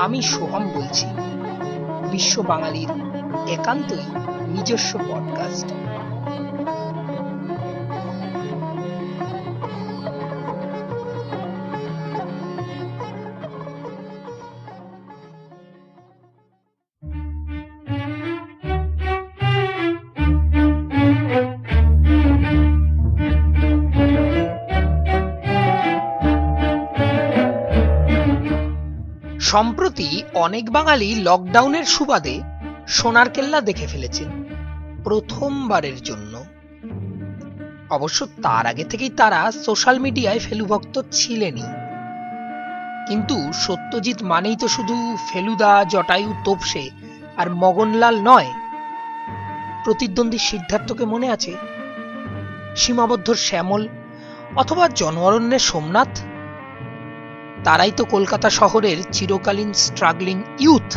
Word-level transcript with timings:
আমি 0.00 0.22
সোহম 0.22 0.64
বলছি। 0.74 1.06
বিশ্ব 2.10 2.34
বাঙালির 2.42 2.90
একান্তই 3.48 4.04
নিজস্ব 4.48 4.92
পডকাস্ট 5.08 5.68
সম্প্রতি 29.50 30.22
অনেক 30.34 30.70
বাঙালি 30.70 31.14
লকডাউনের 31.14 31.84
সুবাদে 31.84 32.40
সোনার 32.88 33.30
কেল্লা 33.30 33.60
দেখে 33.60 33.86
ফেলেছেন 33.86 34.44
প্রথমবারের 35.04 36.02
জন্য। 36.02 36.44
অবশ্য 37.90 38.26
তার 38.42 38.66
আগে 38.66 38.84
থেকেই 38.84 39.08
তারা 39.08 39.52
সোশ্যাল 39.52 39.98
মিডিয়ায় 39.98 40.38
ফেলুভক্ত 40.38 41.02
ছিলেনই। 41.12 41.62
কিন্তু 43.08 43.52
সত্যজিৎ 43.52 44.22
মানেই 44.22 44.56
তো 44.56 44.68
শুধু 44.68 45.16
ফেলুদা, 45.32 45.84
জটায়ু, 45.88 46.34
তোপসে 46.44 46.90
আর 47.36 47.50
মগনলাল 47.50 48.18
নয়। 48.22 48.52
প্রতিদ্বন্দ্বী 49.84 50.38
সিদ্ধার্থকে 50.38 51.04
মনে 51.04 51.30
আছে? 51.30 51.54
সীমাবদ্ধ 52.76 53.32
শ্যামল 53.32 53.88
অথবা 54.56 54.88
জনঅরণ্যের 54.88 55.58
সোমনাথ? 55.58 56.20
তারাই 57.66 57.92
তো 57.98 58.04
কলকাতা 58.14 58.48
শহরের 58.60 58.98
চিরকালীন 59.16 59.70
স্ট্রাগলিং 59.84 60.36
ইউথ 60.64 60.90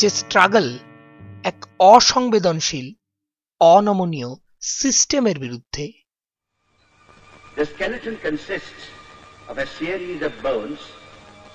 যে 0.00 0.08
স্ট্রাগল 0.18 0.68
এক 1.50 1.58
অসংবেদনশীল 1.94 2.86
অনমনীয় 3.60 4.30
সিস্টেমের 4.80 5.36
বিরুদ্ধে 5.44 5.84
The 7.58 7.66
skeleton 7.74 8.16
consists 8.28 8.82
of 9.50 9.56
a 9.64 9.68
series 9.80 10.20
of 10.28 10.32
bones 10.48 10.80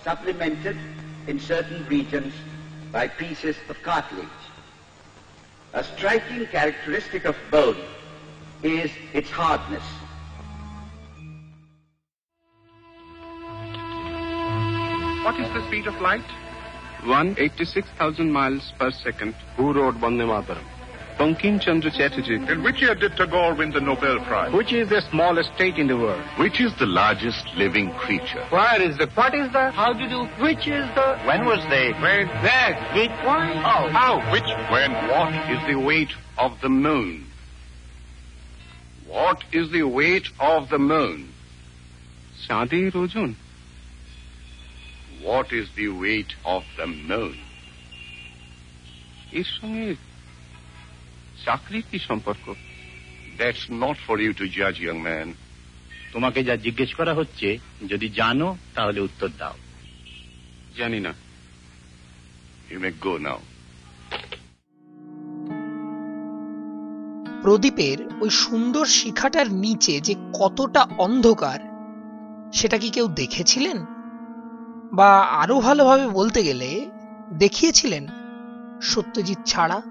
supplemented 0.06 0.78
in 1.30 1.38
certain 1.52 1.82
regions 1.96 2.34
by 2.96 3.06
pieces 3.22 3.56
of 3.72 3.76
cartilage. 3.88 4.42
A 5.74 5.84
striking 5.92 6.44
characteristic 6.56 7.24
of 7.32 7.36
bone 7.52 7.82
is 8.78 8.90
its 9.20 9.30
hardness. 9.40 9.88
What 15.26 15.40
is 15.40 15.52
the 15.54 15.66
speed 15.66 15.88
of 15.88 16.00
light? 16.02 16.22
186,000 17.02 18.32
miles 18.32 18.72
per 18.78 18.92
second. 18.92 19.34
Who 19.58 19.74
wrote 19.74 20.00
Bande 20.00 20.22
Mataram? 20.22 20.64
Bankim 21.18 21.60
Chandra 21.60 21.90
Chatterjee. 21.90 22.36
In 22.36 22.62
which 22.62 22.80
year 22.80 22.94
did 22.94 23.18
Tagore 23.18 23.56
win 23.56 23.72
the 23.72 23.82
Nobel 23.82 24.20
Prize? 24.20 24.54
Which 24.54 24.72
is 24.72 24.88
the 24.90 25.02
smallest 25.10 25.52
state 25.56 25.78
in 25.78 25.88
the 25.88 25.98
world? 25.98 26.22
Which 26.38 26.62
is 26.62 26.76
the 26.76 26.86
largest 26.86 27.44
living 27.56 27.92
creature? 27.94 28.46
Where 28.52 28.80
is 28.80 29.00
the, 29.00 29.08
what 29.16 29.34
is 29.34 29.52
the, 29.52 29.72
how 29.72 29.94
to 29.94 30.08
do, 30.08 30.26
which 30.44 30.68
is 30.68 30.86
the, 30.94 31.18
when 31.26 31.46
was 31.46 31.64
the, 31.72 31.94
When? 32.00 32.28
where, 32.28 32.76
which, 32.94 33.10
why, 33.26 33.52
how? 33.64 33.90
How? 33.90 34.32
Which? 34.32 34.44
When? 34.70 34.92
What 35.10 35.34
is 35.50 35.66
the 35.66 35.80
weight 35.84 36.12
of 36.38 36.62
the 36.62 36.70
moon? 36.70 37.26
What 39.08 39.44
is 39.52 39.72
the 39.72 39.84
weight 39.86 40.28
of 40.40 40.70
the 40.70 40.78
moon? 40.78 41.34
Shadi 42.48 42.92
Rojun. 42.92 43.38
What 45.26 45.52
is 45.52 45.68
the 45.72 45.88
weight 46.04 46.32
of 46.46 46.64
the 46.78 46.88
moon? 47.10 47.36
এর 49.32 49.48
সঙ্গে 49.58 49.88
চাকরির 51.46 51.86
কি 51.92 51.98
সম্পর্ক 52.10 52.46
That's 53.40 53.66
not 53.84 53.98
for 54.08 54.16
you 54.20 54.32
to 54.34 54.46
judge, 54.50 54.80
young 54.80 55.02
man. 55.04 55.28
তোমাকে 56.14 56.40
যা 56.44 56.56
জিজ্ঞেস 56.56 56.92
করা 56.94 57.14
হচ্ছে 57.14 57.48
যদি 57.88 58.08
জানো 58.10 58.48
তাহলে 58.76 59.00
উত্তর 59.00 59.30
দাও 59.40 59.56
জানি 60.78 61.00
না 61.00 61.12
You 62.70 62.78
may 62.80 62.94
go 63.06 63.14
now. 63.28 63.40
প্রদীপের 67.44 67.98
ওই 68.22 68.30
সুন্দর 68.44 68.86
শিখাটার 68.98 69.48
নিচে 69.66 69.94
যে 70.02 70.14
কতটা 70.34 70.82
অন্ধকার 70.98 71.60
সেটা 72.54 72.78
কি 72.78 72.90
কেউ 72.90 73.08
দেখেছিলেন 73.22 73.78
বা 74.96 75.10
আরও 75.22 75.60
ভালোভাবে 75.60 76.08
বলতে 76.08 76.44
গেলে 76.44 76.92
দেখিয়েছিলেন 77.34 78.08
সত্যজিৎ 78.82 79.38
ছাড়া। 79.46 79.82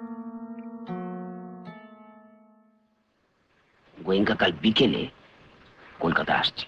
গোয়েঙ্কা 4.05 4.35
কাল 4.35 4.53
বিকেলে 4.53 5.09
কলকাতা 5.99 6.35
আসছে। 6.35 6.67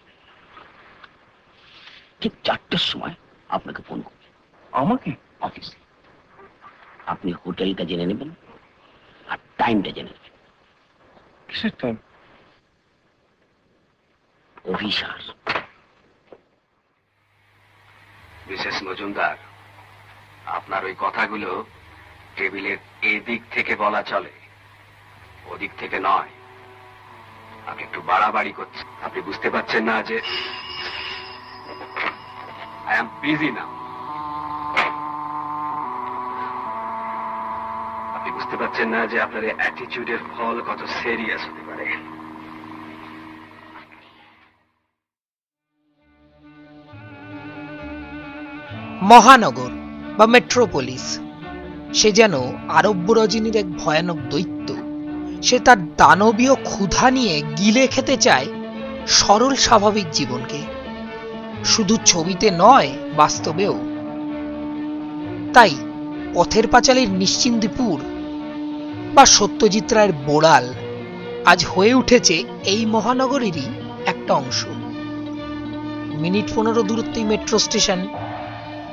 ঠিক 2.21 2.33
চারটের 2.45 2.79
সময় 2.79 3.15
আপনাকে 3.49 3.83
ফোন 3.83 4.01
করবে। 4.01 4.27
আমাকে? 4.73 5.11
অফিসে। 5.41 5.77
আপনি 7.07 7.33
হোটেলটা 7.33 7.85
জেনে 7.85 8.07
নেবেন 8.07 8.31
আর 9.29 9.39
টাইমটা 9.57 9.91
জেনে 9.91 10.11
নেবেন। 10.11 10.33
কিসের 11.49 11.71
টাইম 11.79 11.97
অভিসার 14.65 15.19
মিসেস 18.49 18.83
মজুমদার, 18.87 19.37
আপনার 20.47 20.85
ওই 20.85 20.95
কথাগুলো 20.99 21.51
টেবিলের 22.37 22.79
এদিক 23.03 23.43
থেকে 23.51 23.73
বলা 23.77 24.03
চলে, 24.03 24.33
ওদিক 25.53 25.73
থেকে 25.79 25.99
নয়। 26.09 26.31
আপনি 27.67 27.83
একটু 27.85 28.01
বাড়াবাড়ি 28.01 28.53
করছেন। 28.53 28.87
আপনি 29.07 29.21
বুঝতে 29.21 29.49
পারছেন 29.51 29.83
না 29.91 29.97
যে 30.09 30.17
আই 32.89 32.97
এম 32.99 33.09
বিজি 33.23 33.51
না 33.59 33.65
আপনি 38.17 38.31
বুঝতে 38.37 38.57
পারছেন 38.61 38.89
না 38.95 39.01
যে 39.07 39.17
আপনার 39.21 39.43
অ্যাটিটিউডের 39.61 40.21
ফল 40.33 40.57
কত 40.69 40.81
সিরিয়াস 40.99 41.43
হতে 41.49 41.63
পারে। 41.69 41.87
মহানগর 49.09 49.73
বা 50.19 50.27
মেট্রোপলিস 50.27 51.19
সে 51.95 52.13
যেন 52.13 52.35
আরব্য 52.69 53.13
রজনীর 53.13 53.57
এক 53.57 53.69
ভয়ানক 53.79 54.17
দৈত্য। 54.31 54.69
সে 55.43 55.59
তার 55.59 55.95
দানবীয় 55.95 56.55
ক্ষুধা 56.55 57.11
নিয়ে 57.11 57.43
গিলে 57.57 57.87
খেতে 57.87 58.17
চায় 58.17 58.47
সরল 59.07 59.55
স্বাভাবিক 59.57 60.07
জীবনকে। 60.13 60.61
শুধু 61.65 61.99
ছবিতে 62.05 62.51
নয়, 62.51 62.91
বাস্তবেও। 63.17 63.79
তাই 65.55 65.75
পথের 66.35 66.67
পাঁচালীর 66.69 67.11
নিশ্চিন্দিপুর 67.11 67.97
বা 69.15 69.27
সত্যজিৎ 69.27 69.93
রায়ের 69.93 70.13
বোড়াল 70.13 70.75
আজ 71.45 71.65
হয়ে 71.65 71.95
উঠেছে 71.95 72.45
এই 72.65 72.87
মহানগরেরই 72.87 73.67
একটা 74.07 74.35
অংশ। 74.35 74.61
মিনিট 76.19 76.47
পনেরো 76.55 76.83
দূরত্বেই 76.83 77.25
মেট্রো 77.25 77.59
স্টেশন 77.59 78.01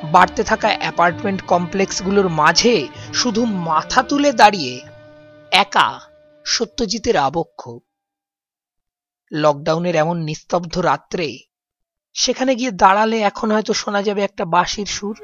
বাড়তে 0.04 0.44
থাকা 0.44 0.68
অ্যাপার্টমেন্ট 0.80 1.42
কমপ্লেক্সগুলোর 1.42 2.30
মাঝে 2.30 2.88
শুধু 3.14 3.46
মাথা 3.46 4.04
তুলে 4.04 4.32
দাঁড়িয়ে 4.32 4.82
একা 5.52 6.00
সত্যজিতের 6.46 7.18
আবক্ষ। 7.18 7.70
লকডাউনের 9.32 9.96
এমন 9.96 10.18
নিস্তব্ধ 10.24 10.78
রাত্রে 10.78 11.38
সেখানে 12.14 12.56
গিয়ে 12.56 12.72
দাঁড়ালে 12.72 13.20
এখন 13.20 13.52
হয়তো 13.52 13.74
শোনা 13.74 14.02
যাবে 14.02 14.22
একটা 14.24 14.46
বাঁশির 14.46 14.86
সুর। 14.86 15.16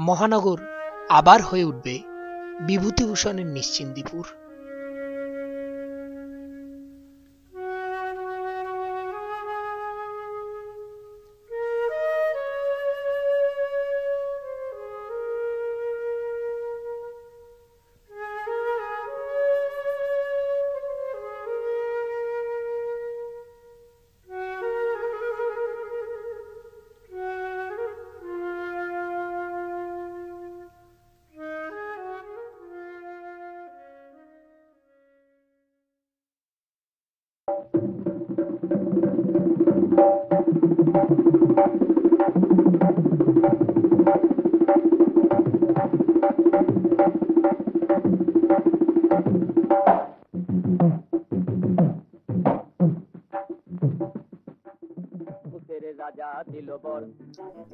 মহানগর 0.00 0.58
আবার 1.10 1.42
হয়ে 1.42 1.64
উঠবে 1.64 1.94
বিভূতিভূষণের 2.60 3.46
নিশ্চিন্দিপুর। 3.46 4.24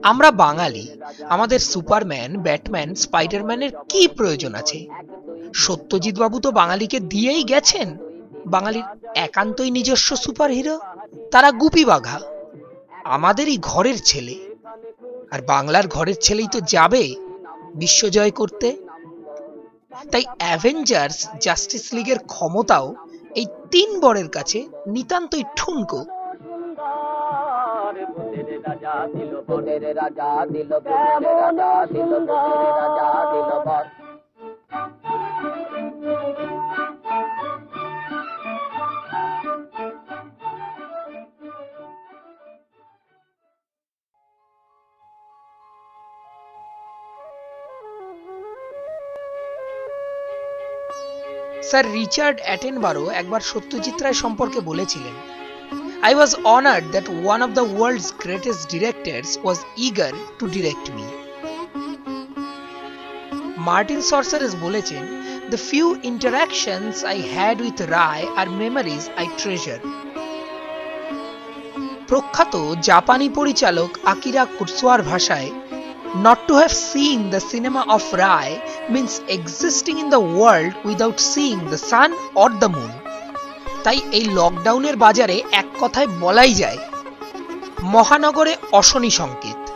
আমরা 0.03 0.31
বাঙালি, 0.31 0.85
আমাদের 1.29 1.59
সুপারম্যান, 1.59 2.31
ব্যাটম্যান, 2.37 2.95
স্পাইডারম্যানের 2.95 3.71
কি 3.89 4.09
প্রয়োজন 4.09 4.55
আছে? 4.55 4.79
সত্যজিৎ 5.55 6.19
বাবু 6.19 6.41
তো 6.41 6.51
বাঙালিকে 6.51 7.01
দিয়েই 7.01 7.45
গেছেন। 7.45 7.97
বাঙালির 8.47 8.85
একান্তই 9.15 9.71
নিজস্ব 9.71 10.17
সুপার 10.17 10.51
হিরো 10.51 10.79
তারা 11.31 11.49
গুপি 11.53 11.85
বাঘা। 11.85 12.36
আমাদেরই 13.15 13.57
ঘরের 13.63 13.99
ছেলে। 14.05 14.37
আর 15.33 15.41
বাংলার 15.53 15.87
ঘরের 15.87 16.19
ছেলেই 16.21 16.49
তো 16.53 16.61
যাবে 16.75 17.05
বিশ্বজয় 17.75 18.31
করতে। 18.31 18.69
তাই 20.13 20.25
অ্যাভেঞ্জার্স 20.39 21.19
জাস্টিস 21.45 21.85
লিগের 21.95 22.19
ক্ষমতাও 22.33 22.87
এই 23.35 23.47
তিন 23.71 23.89
বরের 24.01 24.29
কাছে 24.29 24.59
নিতান্তই 24.87 25.45
ঠুনকো। 25.57 26.01
স্যার 51.69 51.85
রিচার্ড 51.99 52.39
অ্যাটেনবারও 52.43 53.05
একবার 53.21 53.43
সত্যজিৎ 53.51 53.97
রায় 54.03 54.19
সম্পর্কে 54.23 54.61
বলেছিলেন। 54.61 55.15
I 56.03 56.13
was 56.15 56.33
honoured 56.57 56.85
that 56.95 57.07
one 57.23 57.39
of 57.43 57.51
the 57.59 57.65
world's 57.75 58.09
greatest 58.23 58.63
directors 58.73 59.29
was 59.43 59.59
eager 59.87 60.13
to 60.39 60.45
direct 60.47 60.87
me 60.97 61.07
Martin 63.69 64.01
Scorsese 64.11 64.53
বলেছেন 64.57 65.03
the 65.51 65.59
few 65.69 65.87
interactions 66.03 66.97
I 67.05 67.19
had 67.35 67.57
with 67.61 67.79
Ray 67.95 68.27
are 68.37 68.47
memories 68.63 69.05
I 69.17 69.27
treasure 69.39 69.81
প্রখ্যাত 72.09 72.55
জাপানি 72.89 73.27
পরিচালক 73.29 73.91
আকিরা 74.05 74.43
কুটসোয়ার 74.57 75.01
ভাষায় 75.03 75.49
Not 76.25 76.37
to 76.49 76.55
have 76.59 76.73
seen 76.73 77.19
the 77.31 77.41
cinema 77.41 77.83
of 77.95 78.21
Rai 78.21 78.49
means 78.95 79.15
existing 79.29 79.97
in 79.97 80.11
the 80.11 80.21
world 80.21 80.73
without 80.85 81.17
seeing 81.19 81.61
the 81.71 81.93
sun 81.93 82.11
or 82.35 82.51
the 82.61 82.69
moon. 82.69 82.91
তাই 83.85 84.01
এই 84.13 84.25
লকডাউনের 84.25 84.97
বাজারে 84.97 85.43
এক 85.53 85.65
কথায় 85.81 86.07
বলাই 86.21 86.55
যায়, 86.55 86.79
মহানগরে 87.83 88.57
অশনি 88.73 89.11
সংকেত। 89.11 89.71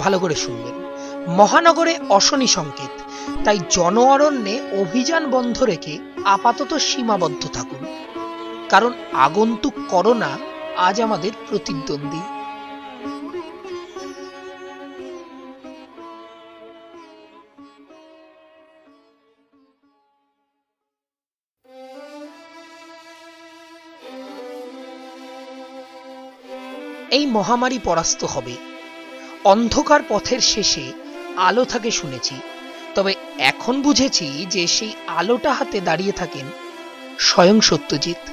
ভালো 0.00 0.18
করে 0.18 0.34
শুনবেন। 0.34 0.86
মহানগরে 1.28 1.98
অশনি 2.08 2.46
সংকেত। 2.46 3.02
তাই 3.44 3.58
জন 3.70 3.98
অরণ্যে 3.98 4.60
অভিযান 4.80 5.30
বন্ধ 5.30 5.62
রেখে 5.62 5.98
আপাতত 6.24 6.76
সীমাবদ্ধ 6.76 7.48
থাকুন। 7.48 7.86
কারণ 8.68 8.92
আগন্তুক 9.12 9.72
করোনা 9.88 10.28
আজ 10.76 11.00
আমাদের 11.00 11.30
প্রতিদ্বন্দ্বী। 11.48 12.35
এই 27.10 27.26
মহামারী 27.26 27.78
পরাস্ত 27.84 28.24
হবে। 28.24 28.56
অন্ধকার 29.44 30.00
পথের 30.08 30.40
শেষে 30.40 30.92
আলো 31.36 31.64
থাকে 31.64 31.90
শুনেছি। 31.90 32.34
তবে 32.94 33.14
এখন 33.38 33.82
বুঝেছি 33.82 34.46
যে 34.50 34.66
সেই 34.66 34.92
আলোটা 35.06 35.52
হাতে 35.52 35.80
দাঁড়িয়ে 35.80 36.12
থাকেন 36.12 36.46
স্বয়ং 37.18 37.60
সত্যজিৎ। 37.60 38.30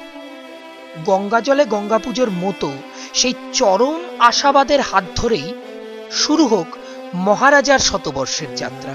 গঙ্গা 1.04 1.40
জলে 1.40 1.64
গঙ্গা 1.64 1.98
পুজোর 1.98 2.30
মতো 2.30 2.72
সেই 3.14 3.34
চরম 3.52 4.00
আশাবাদের 4.18 4.80
হাত 4.80 5.04
ধরেই 5.16 5.54
শুরু 6.10 6.46
হোক 6.46 6.66
মহারাজার 7.14 7.78
শতবর্ষের 7.78 8.54
যাত্রা। 8.54 8.94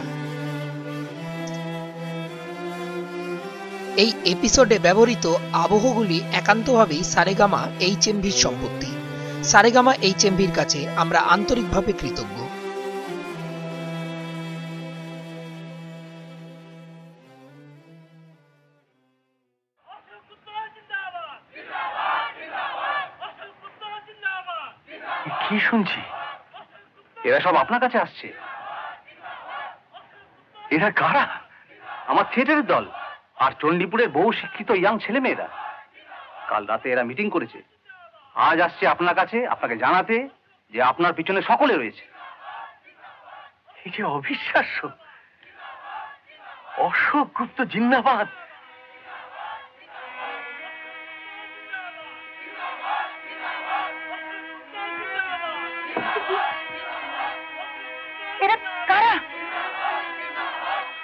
এই 3.98 4.12
এপিসোডে 4.26 4.80
ব্যবহৃত 4.80 5.34
আবহগুলি 5.54 6.22
একান্তভাবেই 6.34 7.04
সারেগামা 7.04 7.68
এইচ 7.80 8.08
এমভির 8.08 8.32
সম্পত্তি। 8.32 8.99
সারেগামা 9.44 9.94
এইচ 9.94 10.26
এমভির 10.26 10.50
কাছে 10.56 10.80
আমরা 10.96 11.20
আন্তরিকভাবে 11.20 11.94
কৃতজ্ঞ। 11.94 12.40
কি 25.50 25.60
শুনছি? 25.60 26.02
এরা 27.24 27.40
সব 27.40 27.56
আপনার 27.56 27.80
কাছে 27.80 27.98
আসছে? 28.00 28.34
এরা 30.72 30.92
কারা? 30.92 31.28
আমার 32.08 32.26
থিয়েটারের 32.34 32.66
দল। 32.66 32.86
আর 33.38 33.52
চণ্ডীপুরের 33.60 34.10
বহু 34.10 34.32
শিক্ষিত 34.32 34.70
ইয়াং 34.70 35.00
ছেলে 35.00 35.20
মেয়েরা 35.20 35.48
কাল 36.48 36.66
রাতে 36.66 36.92
এরা 36.92 37.04
মিটিং 37.04 37.30
করেছে। 37.30 37.79
আজ 38.48 38.62
আসছে 38.62 38.88
আপনার 38.88 39.16
কাছে 39.16 39.48
আপনাকে 39.48 39.78
জানাতে 39.78 40.30
যে 40.74 40.82
আপনার 40.82 41.14
পিছনে 41.14 41.42
সকলে 41.42 41.74
রয়েছে। 41.78 42.04
এই 43.86 43.92
যে 43.92 44.04
অবিশ্বাস্য 44.04 44.90
অশোক 46.78 47.28
গুপ্ত 47.38 47.62
জিন্দাবাদ। 47.62 48.28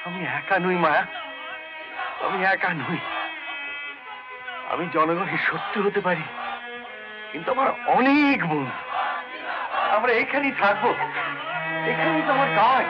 আমি 0.06 0.26
একা 0.26 0.60
নই 0.60 0.76
মায়া। 0.76 1.04
আমি 2.26 2.46
একা 2.46 2.70
নই। 2.74 3.00
আমি 4.72 4.90
জনগণের 4.94 5.38
শত্রু 5.38 5.84
হতে 5.84 6.02
পারি। 6.02 6.24
কিন্তু 7.36 7.52
আমার 7.52 7.68
অনেক 7.86 8.50
বন্ধু। 8.50 8.72
আমরা 9.96 10.12
এখানেই 10.12 10.52
থাকব। 10.52 10.88
এখানেই 11.88 12.22
তো 12.28 12.34
আমার 12.34 12.48
কাজ। 12.48 12.86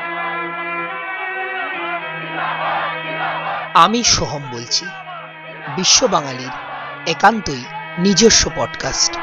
আমি 3.74 4.04
সোহম 4.04 4.42
বলছি। 4.52 4.86
বিশ্ব 5.76 6.08
বাঙালির 6.08 6.52
একান্তই 7.08 7.64
নিজস্ব 7.98 8.52
পডকাস্ট 8.56 9.18